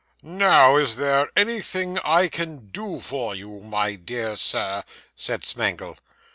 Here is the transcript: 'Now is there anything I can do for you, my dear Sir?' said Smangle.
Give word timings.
'Now 0.23 0.77
is 0.77 0.95
there 0.95 1.29
anything 1.37 1.99
I 1.99 2.27
can 2.27 2.69
do 2.71 2.99
for 2.99 3.35
you, 3.35 3.59
my 3.59 3.93
dear 3.93 4.35
Sir?' 4.35 4.83
said 5.15 5.45
Smangle. 5.45 5.95